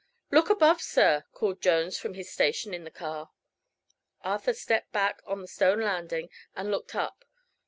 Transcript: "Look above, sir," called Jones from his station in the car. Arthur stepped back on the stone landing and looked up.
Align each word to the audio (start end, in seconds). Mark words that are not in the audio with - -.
"Look 0.31 0.49
above, 0.49 0.81
sir," 0.81 1.25
called 1.31 1.61
Jones 1.61 1.99
from 1.99 2.15
his 2.15 2.31
station 2.31 2.73
in 2.73 2.85
the 2.85 2.89
car. 2.89 3.29
Arthur 4.23 4.53
stepped 4.53 4.91
back 4.91 5.21
on 5.27 5.41
the 5.41 5.47
stone 5.47 5.81
landing 5.81 6.31
and 6.55 6.71
looked 6.71 6.95
up. 6.95 7.23